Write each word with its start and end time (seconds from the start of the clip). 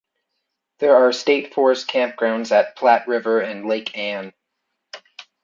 There 0.79 0.95
are 0.95 1.11
state 1.11 1.53
forest 1.53 1.87
campgrounds 1.87 2.51
at 2.51 2.75
Platte 2.75 3.07
River 3.07 3.39
and 3.39 3.67
Lake 3.67 3.95
Ann. 3.95 4.33